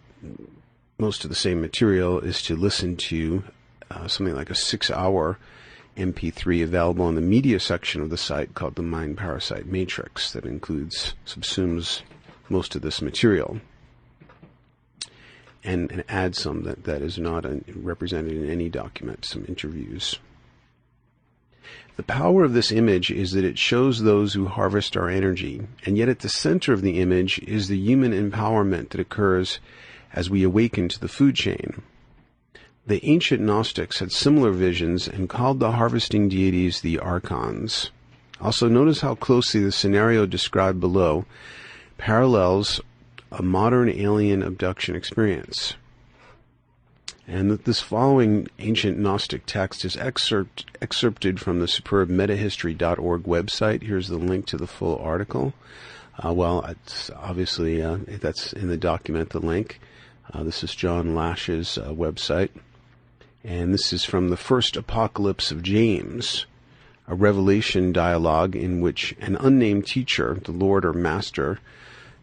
most 0.98 1.24
of 1.24 1.30
the 1.30 1.36
same 1.36 1.60
material 1.60 2.20
is 2.20 2.42
to 2.42 2.54
listen 2.54 2.96
to 2.96 3.42
uh, 3.90 4.06
something 4.06 4.36
like 4.36 4.50
a 4.50 4.54
six 4.54 4.88
hour 4.88 5.36
MP3 5.96 6.62
available 6.62 7.08
in 7.08 7.16
the 7.16 7.20
media 7.20 7.58
section 7.58 8.00
of 8.00 8.10
the 8.10 8.16
site 8.16 8.54
called 8.54 8.76
the 8.76 8.82
Mind 8.82 9.18
Parasite 9.18 9.66
Matrix 9.66 10.32
that 10.32 10.46
includes, 10.46 11.14
subsumes 11.26 12.02
most 12.48 12.76
of 12.76 12.82
this 12.82 13.02
material 13.02 13.60
and, 15.64 15.90
and 15.90 16.04
adds 16.08 16.38
some 16.38 16.62
that, 16.62 16.84
that 16.84 17.02
is 17.02 17.18
not 17.18 17.44
represented 17.74 18.32
in 18.32 18.48
any 18.48 18.68
document, 18.68 19.24
some 19.24 19.44
interviews. 19.48 20.20
The 21.96 22.02
power 22.02 22.44
of 22.44 22.54
this 22.54 22.72
image 22.72 23.10
is 23.10 23.32
that 23.32 23.44
it 23.44 23.58
shows 23.58 24.02
those 24.02 24.34
who 24.34 24.46
harvest 24.46 24.96
our 24.96 25.08
energy, 25.08 25.62
and 25.84 25.98
yet 25.98 26.08
at 26.08 26.20
the 26.20 26.28
center 26.28 26.72
of 26.72 26.82
the 26.82 27.00
image 27.00 27.38
is 27.40 27.68
the 27.68 27.78
human 27.78 28.12
empowerment 28.12 28.90
that 28.90 29.00
occurs 29.00 29.60
as 30.12 30.30
we 30.30 30.42
awaken 30.42 30.88
to 30.88 30.98
the 30.98 31.08
food 31.08 31.34
chain. 31.34 31.82
The 32.86 33.04
ancient 33.04 33.42
Gnostics 33.42 34.00
had 34.00 34.10
similar 34.10 34.50
visions 34.50 35.06
and 35.06 35.28
called 35.28 35.60
the 35.60 35.72
harvesting 35.72 36.28
deities 36.28 36.80
the 36.80 36.98
archons. 36.98 37.90
Also, 38.40 38.68
notice 38.68 39.02
how 39.02 39.14
closely 39.14 39.62
the 39.62 39.70
scenario 39.70 40.26
described 40.26 40.80
below 40.80 41.24
parallels 41.98 42.80
a 43.30 43.42
modern 43.42 43.88
alien 43.88 44.42
abduction 44.42 44.96
experience 44.96 45.74
and 47.26 47.50
that 47.50 47.64
this 47.64 47.80
following 47.80 48.48
ancient 48.58 48.98
Gnostic 48.98 49.46
text 49.46 49.84
is 49.84 49.96
excerpt, 49.96 50.66
excerpted 50.80 51.40
from 51.40 51.60
the 51.60 51.68
superb 51.68 52.08
metahistory.org 52.08 53.22
website. 53.22 53.82
Here's 53.82 54.08
the 54.08 54.16
link 54.16 54.46
to 54.46 54.56
the 54.56 54.66
full 54.66 54.98
article. 54.98 55.54
Uh, 56.22 56.32
well, 56.32 56.64
it's 56.64 57.10
obviously 57.10 57.80
uh, 57.80 57.98
that's 58.06 58.52
in 58.52 58.68
the 58.68 58.76
document, 58.76 59.30
the 59.30 59.38
link. 59.38 59.80
Uh, 60.32 60.42
this 60.42 60.64
is 60.64 60.74
John 60.74 61.14
Lash's 61.14 61.78
uh, 61.78 61.90
website. 61.90 62.50
And 63.44 63.72
this 63.72 63.92
is 63.92 64.04
from 64.04 64.28
the 64.28 64.36
first 64.36 64.76
apocalypse 64.76 65.50
of 65.50 65.62
James, 65.62 66.46
a 67.08 67.14
revelation 67.14 67.92
dialogue 67.92 68.54
in 68.54 68.80
which 68.80 69.14
an 69.20 69.36
unnamed 69.36 69.86
teacher, 69.86 70.38
the 70.42 70.52
Lord 70.52 70.84
or 70.84 70.92
Master, 70.92 71.58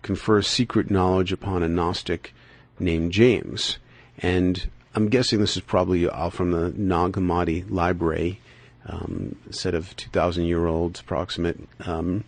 confers 0.01 0.47
secret 0.47 0.89
knowledge 0.89 1.31
upon 1.31 1.63
a 1.63 1.69
Gnostic 1.69 2.33
named 2.79 3.11
James. 3.11 3.79
And 4.19 4.69
I'm 4.95 5.09
guessing 5.09 5.39
this 5.39 5.55
is 5.55 5.61
probably 5.61 6.07
all 6.07 6.31
from 6.31 6.51
the 6.51 6.69
Nag 6.75 7.11
Hammadi 7.11 7.69
library, 7.69 8.39
um, 8.87 9.35
set 9.51 9.75
of 9.75 9.95
2,000 9.95 10.45
year 10.45 10.65
old 10.65 10.99
approximate 10.99 11.59
um, 11.85 12.23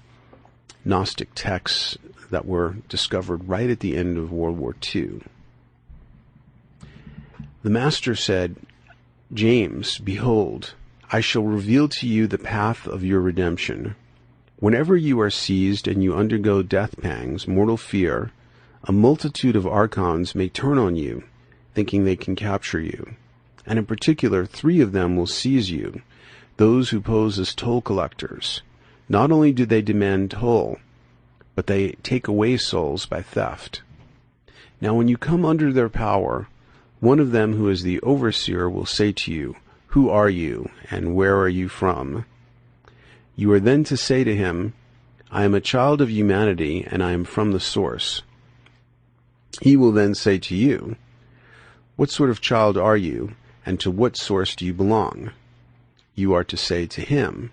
Gnostic 0.86 1.30
texts 1.34 1.98
that 2.30 2.46
were 2.46 2.76
discovered 2.88 3.48
right 3.48 3.70
at 3.70 3.80
the 3.80 3.98
end 3.98 4.18
of 4.18 4.32
World 4.32 4.58
War 4.58 4.76
II. 4.94 5.22
The 7.64 7.70
Master 7.70 8.16
said, 8.16 8.56
James, 9.34 9.98
behold, 9.98 10.74
I 11.12 11.20
shall 11.20 11.44
reveal 11.44 11.88
to 11.90 12.08
you 12.08 12.28
the 12.28 12.38
path 12.38 12.88
of 12.88 13.04
your 13.04 13.22
redemption. 13.22 13.96
Whenever 14.58 14.96
you 14.96 15.20
are 15.20 15.30
seized 15.32 15.88
and 15.88 16.04
you 16.04 16.16
undergo 16.16 16.62
death 16.62 17.00
pangs, 17.02 17.48
mortal 17.48 17.78
fear, 17.78 18.32
a 18.84 18.92
multitude 18.92 19.56
of 19.56 19.66
archons 19.66 20.36
may 20.36 20.48
turn 20.48 20.78
on 20.78 20.96
you, 20.96 21.24
thinking 21.74 22.04
they 22.04 22.16
can 22.16 22.36
capture 22.36 22.80
you. 22.80 23.16
And 23.66 23.80
in 23.80 23.86
particular, 23.86 24.46
three 24.46 24.82
of 24.82 24.92
them 24.92 25.16
will 25.16 25.28
seize 25.28 25.70
you, 25.70 26.02
those 26.58 26.90
who 26.90 27.02
pose 27.02 27.40
as 27.40 27.56
toll 27.56 27.82
collectors. 27.82 28.62
Not 29.08 29.32
only 29.32 29.52
do 29.52 29.66
they 29.66 29.82
demand 29.82 30.32
toll, 30.32 30.78
but 31.56 31.68
they 31.68 31.92
take 32.04 32.28
away 32.28 32.58
souls 32.58 33.06
by 33.06 33.22
theft. 33.22 33.82
Now 34.80 34.94
when 34.96 35.08
you 35.08 35.18
come 35.18 35.46
under 35.46 35.72
their 35.72 35.90
power, 35.90 36.48
one 37.00 37.20
of 37.20 37.32
them 37.32 37.56
who 37.56 37.70
is 37.70 37.84
the 37.84 38.00
overseer 38.02 38.70
will 38.70 38.86
say 38.86 39.12
to 39.12 39.32
you, 39.32 39.56
Who 39.88 40.10
are 40.10 40.30
you, 40.30 40.70
and 40.90 41.16
where 41.16 41.38
are 41.38 41.50
you 41.50 41.68
from? 41.68 42.26
You 43.36 43.52
are 43.54 43.60
then 43.60 43.84
to 43.86 43.98
say 43.98 44.24
to 44.24 44.36
him, 44.36 44.74
I 45.32 45.44
am 45.44 45.54
a 45.54 45.62
child 45.62 46.02
of 46.02 46.10
humanity, 46.10 46.86
and 46.90 47.04
I 47.04 47.12
am 47.12 47.24
from 47.24 47.52
the 47.52 47.60
source. 47.60 48.22
He 49.62 49.76
will 49.76 49.92
then 49.92 50.14
say 50.16 50.38
to 50.40 50.56
you, 50.56 50.96
What 52.02 52.10
sort 52.10 52.32
of 52.32 52.42
child 52.42 52.80
are 52.80 52.98
you, 52.98 53.36
and 53.64 53.80
to 53.80 53.92
what 53.92 54.18
source 54.18 54.56
do 54.56 54.66
you 54.66 54.74
belong? 54.74 55.34
You 56.16 56.34
are 56.34 56.44
to 56.44 56.58
say 56.58 56.88
to 56.88 57.02
him, 57.02 57.52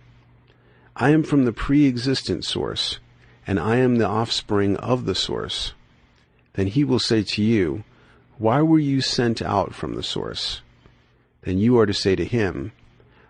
I 0.96 1.10
am 1.10 1.22
from 1.22 1.44
the 1.44 1.52
pre-existent 1.52 2.46
source, 2.46 2.98
and 3.46 3.60
I 3.60 3.76
am 3.76 3.96
the 3.96 4.06
offspring 4.06 4.78
of 4.78 5.04
the 5.04 5.14
source. 5.14 5.74
Then 6.54 6.68
he 6.68 6.82
will 6.82 6.98
say 6.98 7.22
to 7.24 7.42
you, 7.42 7.84
Why 8.38 8.62
were 8.62 8.78
you 8.78 9.02
sent 9.02 9.42
out 9.42 9.74
from 9.74 9.96
the 9.96 10.02
source? 10.02 10.62
Then 11.42 11.58
you 11.58 11.78
are 11.78 11.84
to 11.84 11.92
say 11.92 12.16
to 12.16 12.24
him, 12.24 12.72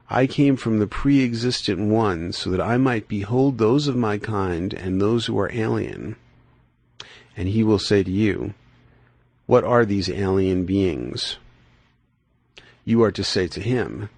I 0.08 0.28
came 0.28 0.54
from 0.54 0.78
the 0.78 0.86
pre-existent 0.86 1.80
one 1.80 2.32
so 2.32 2.48
that 2.50 2.60
I 2.60 2.76
might 2.76 3.08
behold 3.08 3.58
those 3.58 3.88
of 3.88 3.96
my 3.96 4.18
kind 4.18 4.72
and 4.72 5.00
those 5.00 5.26
who 5.26 5.36
are 5.40 5.50
alien. 5.52 6.14
And 7.36 7.48
he 7.48 7.64
will 7.64 7.80
say 7.80 8.04
to 8.04 8.10
you, 8.12 8.54
What 9.48 9.64
are 9.64 9.86
these 9.86 10.10
alien 10.10 10.66
beings? 10.66 11.38
You 12.84 13.02
are 13.02 13.10
to 13.10 13.24
say 13.24 13.48
to 13.48 13.60
him, 13.60 14.10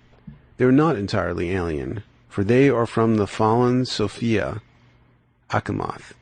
They 0.56 0.64
are 0.64 0.72
not 0.72 0.96
entirely 0.96 1.52
alien, 1.52 2.02
for 2.28 2.42
they 2.42 2.68
are 2.68 2.84
from 2.84 3.14
the 3.14 3.28
fallen 3.28 3.86
Sophia, 3.86 4.60
Achamoth, 5.48 6.14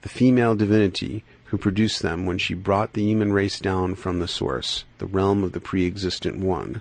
the 0.00 0.08
female 0.08 0.56
divinity 0.56 1.24
who 1.44 1.58
produced 1.58 2.00
them 2.00 2.24
when 2.24 2.38
she 2.38 2.54
brought 2.54 2.94
the 2.94 3.04
human 3.04 3.34
race 3.34 3.60
down 3.60 3.96
from 3.96 4.18
the 4.18 4.26
source, 4.26 4.86
the 4.96 5.04
realm 5.04 5.44
of 5.44 5.52
the 5.52 5.60
pre-existent 5.60 6.38
one. 6.38 6.80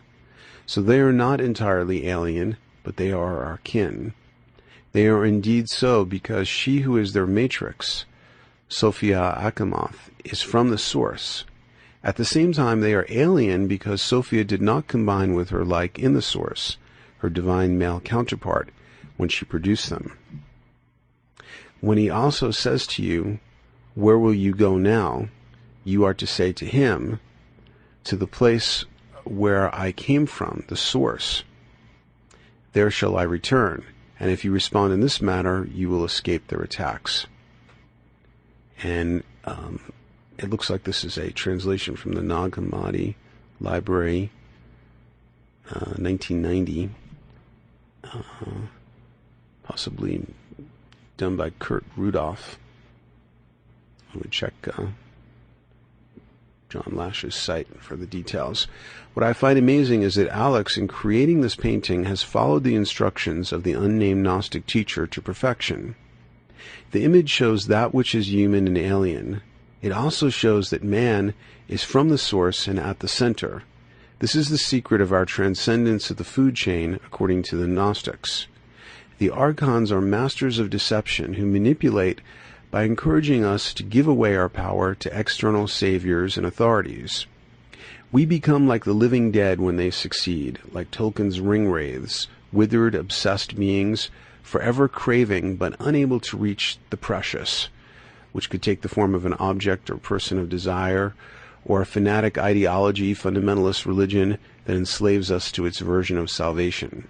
So 0.66 0.82
they 0.82 1.02
are 1.02 1.12
not 1.12 1.42
entirely 1.42 2.08
alien, 2.08 2.56
but 2.84 2.96
they 2.96 3.12
are 3.12 3.44
our 3.44 3.60
kin. 3.66 4.14
They 4.94 5.08
are 5.08 5.26
indeed 5.26 5.68
so 5.68 6.06
because 6.06 6.48
she 6.48 6.80
who 6.80 6.96
is 6.96 7.12
their 7.12 7.28
matrix, 7.28 8.06
Sophia 8.70 9.38
Achamoth, 9.38 10.12
is 10.24 10.42
from 10.42 10.70
the 10.70 10.78
source. 10.78 11.44
At 12.04 12.18
the 12.18 12.26
same 12.26 12.52
time, 12.52 12.82
they 12.82 12.94
are 12.94 13.06
alien 13.08 13.68
because 13.68 14.02
Sophia 14.02 14.44
did 14.44 14.62
not 14.62 14.88
combine 14.88 15.34
with 15.34 15.50
her 15.50 15.64
like 15.64 15.98
in 15.98 16.14
the 16.14 16.22
source, 16.22 16.78
her 17.20 17.30
divine 17.30 17.78
male 17.78 18.02
counterpart, 18.02 18.70
when 19.16 19.30
she 19.30 19.46
produced 19.46 19.90
them. 19.90 20.18
When 21.80 21.98
he 21.98 22.10
also 22.10 22.52
says 22.52 22.86
to 22.88 23.04
you, 23.04 23.40
Where 23.96 24.20
will 24.20 24.34
you 24.34 24.54
go 24.54 24.78
now? 24.78 25.30
you 25.86 26.04
are 26.04 26.14
to 26.14 26.28
say 26.28 26.52
to 26.54 26.66
him, 26.66 27.20
To 28.06 28.16
the 28.16 28.28
place 28.28 28.86
where 29.24 29.74
I 29.74 29.92
came 29.92 30.26
from, 30.26 30.64
the 30.68 30.76
source. 30.76 31.44
There 32.74 32.92
shall 32.92 33.18
I 33.18 33.24
return, 33.24 33.86
and 34.20 34.32
if 34.32 34.44
you 34.44 34.52
respond 34.52 34.94
in 34.94 35.02
this 35.02 35.22
manner, 35.22 35.66
you 35.68 35.90
will 35.90 36.04
escape 36.04 36.48
their 36.48 36.62
attacks. 36.62 37.28
And 38.82 39.24
um, 39.46 39.80
it 40.38 40.50
looks 40.50 40.70
like 40.70 40.84
this 40.84 41.04
is 41.04 41.18
a 41.18 41.32
translation 41.32 41.96
from 41.96 42.14
the 42.14 42.22
Nag 42.22 42.52
Hammadi 42.52 43.16
Library, 43.60 44.32
uh, 45.70 45.96
1990, 45.98 46.90
uh, 48.04 48.22
possibly 49.64 50.26
done 51.18 51.36
by 51.36 51.52
Kurt 51.52 51.86
Rudolph. 51.96 52.58
I 54.14 54.18
would 54.18 54.32
check 54.32 54.54
uh, 54.78 54.88
John 56.70 56.94
Lash's 56.94 57.36
site 57.36 57.68
for 57.82 57.96
the 57.96 58.06
details. 58.06 58.68
What 59.14 59.24
I 59.24 59.34
find 59.34 59.60
amazing 59.60 60.02
is 60.02 60.16
that 60.16 60.30
Alex, 60.30 60.76
in 60.76 60.88
creating 60.88 61.42
this 61.42 61.56
painting, 61.56 62.06
has 62.06 62.24
followed 62.24 62.64
the 62.64 62.76
instructions 62.76 63.52
of 63.52 63.64
the 63.64 63.74
unnamed 63.74 64.24
Gnostic 64.24 64.66
teacher 64.66 65.06
to 65.06 65.22
perfection. 65.22 65.96
The 66.92 67.04
image 67.04 67.30
shows 67.30 67.68
that 67.68 67.94
which 67.94 68.16
is 68.16 68.32
human 68.32 68.68
and 68.68 68.78
alien. 68.78 69.42
It 69.84 69.92
also 69.92 70.30
shows 70.30 70.70
that 70.70 70.82
man 70.82 71.34
is 71.68 71.84
from 71.84 72.08
the 72.08 72.18
source 72.18 72.70
and 72.70 72.80
at 72.80 73.02
the 73.02 73.08
center. 73.10 73.64
This 74.20 74.34
is 74.34 74.48
the 74.48 74.58
secret 74.58 75.02
of 75.02 75.12
our 75.12 75.26
transcendence 75.26 76.10
of 76.10 76.16
the 76.16 76.24
food 76.24 76.56
chain, 76.56 77.02
according 77.06 77.44
to 77.44 77.58
the 77.58 77.68
Gnostics. 77.68 78.48
The 79.18 79.30
archons 79.30 79.92
are 79.92 80.00
masters 80.00 80.58
of 80.58 80.70
deception 80.70 81.34
who 81.34 81.46
manipulate 81.46 82.22
by 82.72 82.84
encouraging 82.84 83.44
us 83.44 83.74
to 83.74 83.84
give 83.84 84.08
away 84.08 84.38
our 84.38 84.48
power 84.48 84.96
to 84.96 85.20
external 85.20 85.68
saviors 85.68 86.38
and 86.38 86.46
authorities. 86.46 87.26
We 88.10 88.26
become 88.26 88.66
like 88.66 88.86
the 88.86 88.94
living 88.94 89.32
dead 89.32 89.60
when 89.60 89.76
they 89.76 89.92
succeed, 89.92 90.60
like 90.72 90.92
Tolkien's 90.92 91.42
ring 91.42 91.70
wraiths, 91.70 92.30
withered, 92.54 92.96
obsessed 92.96 93.58
beings, 93.58 94.10
forever 94.42 94.88
craving 94.88 95.58
but 95.58 95.76
unable 95.82 96.22
to 96.22 96.38
reach 96.38 96.78
the 96.90 96.96
precious, 96.96 97.68
which 98.34 98.50
could 98.50 98.62
take 98.62 98.82
the 98.82 98.90
form 98.90 99.16
of 99.16 99.26
an 99.26 99.34
object 99.36 99.90
or 99.90 99.96
person 99.96 100.38
of 100.38 100.50
desire, 100.50 101.16
or 101.66 101.82
a 101.82 101.86
fanatic 101.86 102.38
ideology, 102.38 103.16
fundamentalist 103.16 103.86
religion 103.86 104.38
that 104.66 104.76
enslaves 104.76 105.32
us 105.32 105.52
to 105.52 105.66
its 105.66 105.80
version 105.80 106.18
of 106.18 106.30
salvation. 106.30 107.08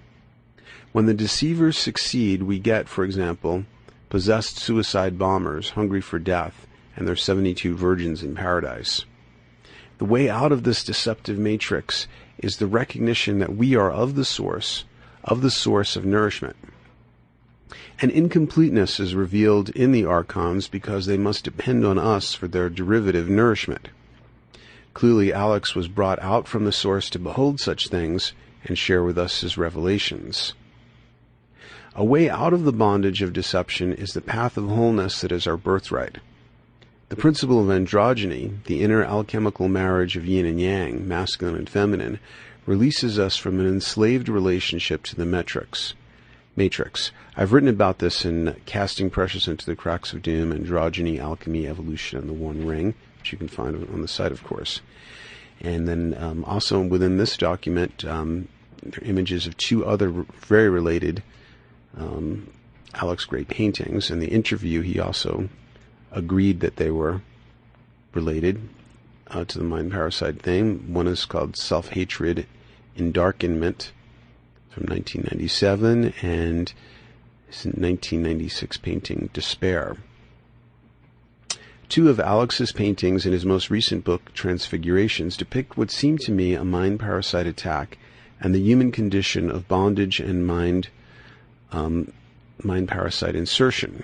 When 0.91 1.07
the 1.07 1.13
deceivers 1.15 1.77
succeed, 1.77 2.43
we 2.43 2.59
get, 2.59 2.87
for 2.87 3.03
example, 3.03 3.65
possessed 4.09 4.59
suicide 4.59 5.17
bombers 5.17 5.71
hungry 5.71 6.01
for 6.01 6.19
death 6.19 6.67
and 6.95 7.07
their 7.07 7.15
72 7.15 7.75
virgins 7.75 8.21
in 8.21 8.35
paradise. 8.35 9.05
The 9.97 10.05
way 10.05 10.29
out 10.29 10.51
of 10.51 10.63
this 10.63 10.83
deceptive 10.83 11.39
matrix 11.39 12.07
is 12.37 12.57
the 12.57 12.67
recognition 12.67 13.39
that 13.39 13.55
we 13.55 13.75
are 13.75 13.91
of 13.91 14.13
the 14.15 14.25
source, 14.25 14.83
of 15.23 15.41
the 15.41 15.49
source 15.49 15.95
of 15.95 16.05
nourishment. 16.05 16.57
An 18.01 18.09
incompleteness 18.09 18.99
is 18.99 19.15
revealed 19.15 19.69
in 19.69 19.91
the 19.91 20.05
archons 20.05 20.67
because 20.67 21.05
they 21.05 21.17
must 21.17 21.43
depend 21.43 21.85
on 21.85 21.97
us 21.97 22.33
for 22.33 22.47
their 22.47 22.69
derivative 22.69 23.29
nourishment. 23.29 23.89
Clearly, 24.93 25.31
Alex 25.31 25.75
was 25.75 25.87
brought 25.87 26.21
out 26.21 26.47
from 26.47 26.65
the 26.65 26.71
source 26.71 27.09
to 27.11 27.19
behold 27.19 27.59
such 27.59 27.87
things 27.87 28.33
and 28.65 28.77
share 28.77 29.03
with 29.03 29.17
us 29.17 29.41
his 29.41 29.57
revelations. 29.57 30.53
A 31.95 32.03
way 32.03 32.29
out 32.29 32.53
of 32.53 32.63
the 32.63 32.73
bondage 32.73 33.21
of 33.21 33.33
deception 33.33 33.93
is 33.93 34.13
the 34.13 34.21
path 34.21 34.57
of 34.57 34.67
wholeness 34.67 35.21
that 35.21 35.31
is 35.31 35.45
our 35.45 35.57
birthright. 35.57 36.17
The 37.09 37.15
principle 37.15 37.59
of 37.59 37.69
androgyny, 37.69 38.63
the 38.65 38.81
inner 38.81 39.03
alchemical 39.03 39.69
marriage 39.69 40.17
of 40.17 40.25
yin 40.25 40.47
and 40.47 40.59
yang, 40.59 41.07
masculine 41.07 41.55
and 41.55 41.69
feminine, 41.69 42.19
releases 42.65 43.19
us 43.19 43.37
from 43.37 43.59
an 43.59 43.67
enslaved 43.67 44.27
relationship 44.27 45.03
to 45.03 45.15
the 45.15 45.25
metrics. 45.25 45.93
Matrix. 46.55 47.11
I've 47.35 47.51
written 47.51 47.69
about 47.69 47.99
this 47.99 48.25
in 48.25 48.55
Casting 48.65 49.09
Precious 49.09 49.47
into 49.47 49.65
the 49.65 49.75
Cracks 49.75 50.13
of 50.13 50.21
Doom, 50.21 50.51
Androgyny, 50.51 51.19
Alchemy, 51.19 51.67
Evolution, 51.67 52.19
and 52.19 52.29
the 52.29 52.33
One 52.33 52.65
Ring, 52.65 52.93
which 53.19 53.31
you 53.31 53.37
can 53.37 53.47
find 53.47 53.75
on 53.75 54.01
the 54.01 54.07
site, 54.07 54.31
of 54.31 54.43
course. 54.43 54.81
And 55.61 55.87
then 55.87 56.15
um, 56.19 56.43
also 56.45 56.81
within 56.81 57.17
this 57.17 57.37
document, 57.37 58.05
um, 58.05 58.47
there 58.83 59.01
are 59.01 59.09
images 59.09 59.47
of 59.47 59.57
two 59.57 59.85
other 59.85 60.09
very 60.09 60.69
related 60.69 61.23
um, 61.97 62.49
Alex 62.93 63.25
Grey 63.25 63.43
paintings. 63.43 64.11
In 64.11 64.19
the 64.19 64.27
interview, 64.27 64.81
he 64.81 64.99
also 64.99 65.49
agreed 66.11 66.59
that 66.59 66.75
they 66.75 66.91
were 66.91 67.21
related 68.13 68.69
uh, 69.27 69.45
to 69.45 69.57
the 69.57 69.63
mind 69.63 69.91
parasite 69.91 70.41
thing. 70.41 70.93
One 70.93 71.07
is 71.07 71.25
called 71.25 71.55
Self 71.55 71.89
Hatred 71.89 72.45
Endarkenment 72.97 73.91
from 74.73 74.85
1997 74.85 76.13
and 76.23 76.73
his 77.45 77.65
1996 77.65 78.77
painting 78.77 79.29
Despair. 79.31 79.97
Two 81.89 82.09
of 82.09 82.19
Alex's 82.19 82.71
paintings 82.71 83.27
in 83.27 83.33
his 83.33 83.45
most 83.45 83.69
recent 83.69 84.03
book, 84.03 84.33
Transfigurations, 84.33 85.37
depict 85.37 85.77
what 85.77 85.91
seemed 85.91 86.21
to 86.21 86.31
me 86.31 86.55
a 86.55 86.65
mind 86.65 86.99
parasite 86.99 87.45
attack 87.45 87.99
and 88.41 88.55
the 88.55 88.59
human 88.59 88.91
condition 88.91 89.51
of 89.51 89.67
bondage 89.67 90.19
and 90.19 90.47
mind 90.47 90.89
um, 91.71 92.11
mind 92.63 92.87
parasite 92.87 93.35
insertion. 93.35 94.03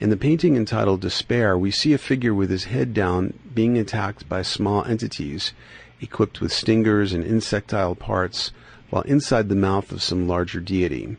In 0.00 0.10
the 0.10 0.16
painting 0.16 0.56
entitled 0.56 1.00
Despair, 1.00 1.56
we 1.56 1.70
see 1.70 1.92
a 1.92 1.98
figure 1.98 2.34
with 2.34 2.50
his 2.50 2.64
head 2.64 2.92
down 2.92 3.38
being 3.54 3.78
attacked 3.78 4.28
by 4.28 4.42
small 4.42 4.84
entities 4.84 5.52
equipped 6.00 6.40
with 6.40 6.52
stingers 6.52 7.12
and 7.12 7.24
insectile 7.24 7.94
parts 7.94 8.50
while 8.90 9.02
inside 9.02 9.48
the 9.48 9.54
mouth 9.54 9.92
of 9.92 10.02
some 10.02 10.26
larger 10.26 10.60
deity. 10.60 11.16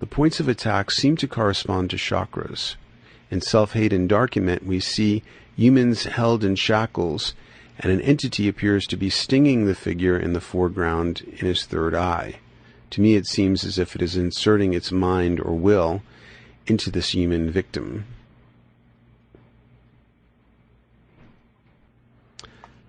The 0.00 0.06
points 0.06 0.40
of 0.40 0.48
attack 0.48 0.90
seem 0.90 1.16
to 1.18 1.28
correspond 1.28 1.90
to 1.90 1.96
chakras. 1.96 2.74
In 3.30 3.40
self-hate 3.40 3.92
endarkenment, 3.92 4.64
we 4.64 4.80
see 4.80 5.22
humans 5.56 6.04
held 6.04 6.44
in 6.44 6.56
shackles 6.56 7.34
and 7.78 7.90
an 7.90 8.00
entity 8.02 8.48
appears 8.48 8.86
to 8.86 8.96
be 8.96 9.10
stinging 9.10 9.64
the 9.64 9.74
figure 9.74 10.16
in 10.16 10.34
the 10.34 10.40
foreground 10.40 11.20
in 11.20 11.46
his 11.46 11.64
third 11.64 11.94
eye. 11.94 12.36
To 12.90 13.00
me, 13.00 13.14
it 13.14 13.26
seems 13.26 13.64
as 13.64 13.78
if 13.78 13.96
it 13.96 14.02
is 14.02 14.16
inserting 14.16 14.74
its 14.74 14.92
mind 14.92 15.40
or 15.40 15.54
will 15.54 16.02
into 16.66 16.90
this 16.90 17.10
human 17.10 17.50
victim. 17.50 18.04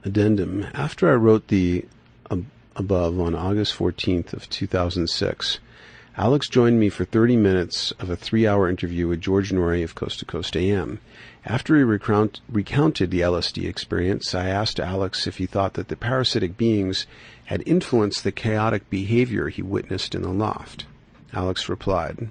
Addendum. 0.03 0.67
After 0.73 1.09
I 1.09 1.15
wrote 1.15 1.47
the 1.47 1.85
above 2.75 3.19
on 3.19 3.35
August 3.35 3.77
14th 3.77 4.33
of 4.33 4.49
2006, 4.49 5.59
Alex 6.15 6.47
joined 6.47 6.79
me 6.79 6.89
for 6.89 7.05
30 7.05 7.37
minutes 7.37 7.91
of 7.99 8.09
a 8.09 8.15
three-hour 8.15 8.69
interview 8.69 9.07
with 9.07 9.19
George 9.19 9.51
Noory 9.51 9.83
of 9.83 9.95
Coast 9.95 10.19
to 10.19 10.25
Coast 10.25 10.55
AM. 10.55 10.99
After 11.45 11.75
he 11.75 11.83
recount, 11.83 12.39
recounted 12.47 13.09
the 13.09 13.21
LSD 13.21 13.67
experience, 13.67 14.35
I 14.35 14.47
asked 14.47 14.79
Alex 14.79 15.25
if 15.25 15.37
he 15.37 15.47
thought 15.47 15.73
that 15.73 15.87
the 15.87 15.95
parasitic 15.95 16.55
beings 16.55 17.07
had 17.45 17.63
influenced 17.65 18.23
the 18.23 18.31
chaotic 18.31 18.89
behavior 18.89 19.49
he 19.49 19.61
witnessed 19.61 20.13
in 20.13 20.21
the 20.21 20.29
loft. 20.29 20.85
Alex 21.33 21.67
replied, 21.67 22.29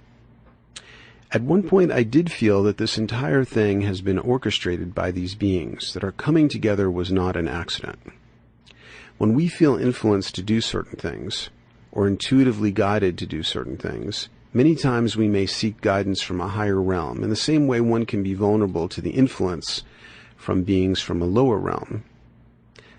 at 1.32 1.42
one 1.42 1.62
point, 1.62 1.90
I 1.90 2.02
did 2.02 2.30
feel 2.30 2.62
that 2.64 2.76
this 2.76 2.98
entire 2.98 3.42
thing 3.42 3.80
has 3.80 4.02
been 4.02 4.18
orchestrated 4.18 4.94
by 4.94 5.10
these 5.10 5.34
beings, 5.34 5.94
that 5.94 6.04
our 6.04 6.12
coming 6.12 6.48
together 6.48 6.90
was 6.90 7.10
not 7.10 7.36
an 7.36 7.48
accident. 7.48 7.98
When 9.22 9.34
we 9.34 9.46
feel 9.46 9.76
influenced 9.76 10.34
to 10.34 10.42
do 10.42 10.60
certain 10.60 10.98
things, 10.98 11.48
or 11.92 12.08
intuitively 12.08 12.72
guided 12.72 13.16
to 13.18 13.24
do 13.24 13.44
certain 13.44 13.76
things, 13.76 14.28
many 14.52 14.74
times 14.74 15.16
we 15.16 15.28
may 15.28 15.46
seek 15.46 15.80
guidance 15.80 16.20
from 16.20 16.40
a 16.40 16.48
higher 16.48 16.82
realm, 16.82 17.22
in 17.22 17.30
the 17.30 17.36
same 17.36 17.68
way 17.68 17.80
one 17.80 18.04
can 18.04 18.24
be 18.24 18.34
vulnerable 18.34 18.88
to 18.88 19.00
the 19.00 19.12
influence 19.12 19.84
from 20.34 20.64
beings 20.64 21.00
from 21.00 21.22
a 21.22 21.26
lower 21.26 21.56
realm. 21.56 22.02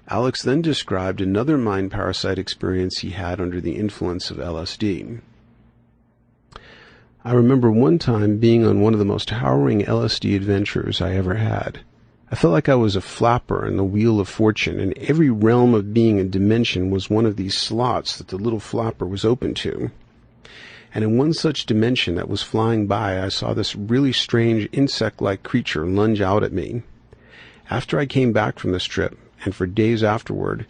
Alex 0.08 0.42
then 0.42 0.62
described 0.62 1.20
another 1.20 1.58
mind 1.58 1.92
parasite 1.92 2.40
experience 2.40 3.00
he 3.00 3.10
had 3.10 3.42
under 3.42 3.60
the 3.60 3.76
influence 3.76 4.32
of 4.32 4.38
LSD. 4.38 5.20
I 7.26 7.34
remember 7.34 7.70
one 7.70 8.00
time 8.00 8.38
being 8.38 8.66
on 8.66 8.80
one 8.80 8.94
of 8.94 9.00
the 9.00 9.04
most 9.04 9.30
harrowing 9.30 9.82
LSD 9.82 10.38
adventures 10.38 11.02
I 11.02 11.16
ever 11.16 11.36
had. 11.36 11.82
I 12.34 12.36
felt 12.36 12.52
like 12.52 12.68
I 12.68 12.74
was 12.74 12.96
a 12.96 13.02
flapper 13.02 13.64
in 13.64 13.78
the 13.78 13.84
wheel 13.84 14.20
of 14.20 14.28
fortune, 14.28 14.80
and 14.80 14.98
every 14.98 15.30
realm 15.30 15.76
of 15.76 15.94
being 15.94 16.20
and 16.20 16.32
dimension 16.32 16.90
was 16.90 17.08
one 17.08 17.28
of 17.28 17.36
these 17.36 17.56
slots 17.56 18.18
that 18.18 18.30
the 18.30 18.38
little 18.38 18.60
flapper 18.60 19.06
was 19.06 19.24
open 19.24 19.54
to. 19.54 19.92
And 20.96 21.04
in 21.04 21.16
one 21.16 21.34
such 21.34 21.68
dimension 21.68 22.16
that 22.16 22.28
was 22.28 22.42
flying 22.42 22.88
by, 22.88 23.24
I 23.24 23.30
saw 23.30 23.54
this 23.54 23.76
really 23.76 24.12
strange 24.12 24.68
insect-like 24.72 25.44
creature 25.44 25.86
lunge 25.86 26.22
out 26.22 26.44
at 26.44 26.52
me. 26.52 26.82
After 27.70 28.00
I 28.00 28.08
came 28.08 28.34
back 28.34 28.58
from 28.58 28.72
this 28.72 28.86
trip, 28.86 29.16
and 29.46 29.54
for 29.54 29.68
days 29.68 30.04
afterward, 30.04 30.66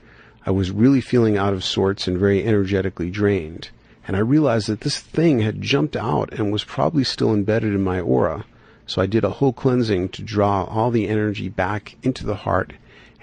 I 0.46 0.52
was 0.52 0.70
really 0.70 1.00
feeling 1.00 1.38
out 1.38 1.54
of 1.54 1.64
sorts 1.64 2.10
and 2.10 2.18
very 2.18 2.44
energetically 2.44 3.10
drained 3.10 3.70
and 4.06 4.18
I 4.18 4.20
realized 4.20 4.68
that 4.68 4.82
this 4.82 5.00
thing 5.00 5.40
had 5.40 5.62
jumped 5.62 5.96
out 5.96 6.34
and 6.34 6.52
was 6.52 6.66
probably 6.66 7.06
still 7.06 7.34
embedded 7.34 7.74
in 7.74 7.82
my 7.82 8.02
aura. 8.02 8.44
So 8.86 9.02
I 9.02 9.06
did 9.06 9.24
a 9.24 9.30
whole 9.30 9.54
cleansing 9.54 10.10
to 10.10 10.22
draw 10.22 10.66
all 10.66 10.92
the 10.92 11.08
energy 11.08 11.50
back 11.50 11.96
into 12.04 12.26
the 12.26 12.36
heart 12.36 12.74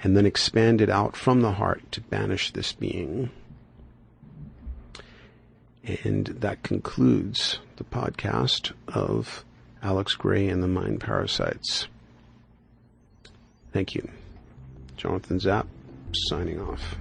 and 0.03 0.17
then 0.17 0.25
expand 0.25 0.81
it 0.81 0.89
out 0.89 1.15
from 1.15 1.41
the 1.41 1.53
heart 1.53 1.91
to 1.91 2.01
banish 2.01 2.51
this 2.51 2.73
being. 2.73 3.29
And 6.03 6.27
that 6.27 6.63
concludes 6.63 7.59
the 7.77 7.83
podcast 7.83 8.71
of 8.87 9.43
Alex 9.83 10.15
Grey 10.15 10.47
and 10.47 10.61
the 10.61 10.67
Mind 10.67 10.99
Parasites. 10.99 11.87
Thank 13.71 13.95
you. 13.95 14.09
Jonathan 14.97 15.39
Zap, 15.39 15.67
signing 16.29 16.59
off. 16.59 16.95